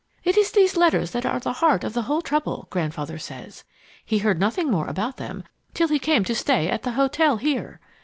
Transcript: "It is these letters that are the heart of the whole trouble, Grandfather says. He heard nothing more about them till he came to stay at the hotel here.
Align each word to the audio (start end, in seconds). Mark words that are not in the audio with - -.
"It 0.23 0.35
is 0.35 0.49
these 0.51 0.75
letters 0.77 1.11
that 1.11 1.27
are 1.27 1.39
the 1.39 1.53
heart 1.61 1.83
of 1.83 1.93
the 1.93 2.01
whole 2.01 2.23
trouble, 2.23 2.65
Grandfather 2.71 3.19
says. 3.19 3.63
He 4.03 4.17
heard 4.17 4.39
nothing 4.39 4.71
more 4.71 4.87
about 4.87 5.17
them 5.17 5.43
till 5.75 5.89
he 5.89 5.99
came 5.99 6.23
to 6.23 6.33
stay 6.33 6.67
at 6.71 6.81
the 6.81 6.93
hotel 6.93 7.37
here. 7.37 7.79